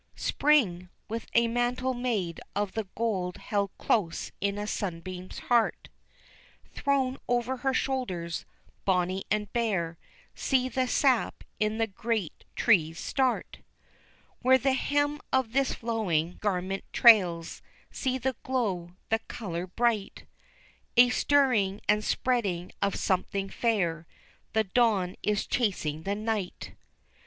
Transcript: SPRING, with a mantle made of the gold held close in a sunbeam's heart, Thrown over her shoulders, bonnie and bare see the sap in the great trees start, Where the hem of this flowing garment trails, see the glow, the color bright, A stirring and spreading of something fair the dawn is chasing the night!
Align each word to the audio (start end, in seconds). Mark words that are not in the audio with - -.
SPRING, 0.15 0.89
with 1.07 1.27
a 1.35 1.47
mantle 1.47 1.93
made 1.93 2.41
of 2.55 2.71
the 2.71 2.87
gold 2.95 3.37
held 3.37 3.69
close 3.77 4.31
in 4.41 4.57
a 4.57 4.65
sunbeam's 4.65 5.37
heart, 5.37 5.89
Thrown 6.73 7.19
over 7.27 7.57
her 7.57 7.71
shoulders, 7.71 8.43
bonnie 8.83 9.25
and 9.29 9.53
bare 9.53 9.99
see 10.33 10.67
the 10.67 10.87
sap 10.87 11.43
in 11.59 11.77
the 11.77 11.85
great 11.85 12.45
trees 12.55 12.97
start, 12.99 13.59
Where 14.41 14.57
the 14.57 14.73
hem 14.73 15.21
of 15.31 15.51
this 15.51 15.75
flowing 15.75 16.37
garment 16.41 16.83
trails, 16.91 17.61
see 17.91 18.17
the 18.17 18.35
glow, 18.41 18.93
the 19.09 19.19
color 19.27 19.67
bright, 19.67 20.25
A 20.97 21.09
stirring 21.09 21.79
and 21.87 22.03
spreading 22.03 22.71
of 22.81 22.95
something 22.95 23.49
fair 23.49 24.07
the 24.53 24.63
dawn 24.63 25.15
is 25.21 25.45
chasing 25.45 26.01
the 26.01 26.15
night! 26.15 26.71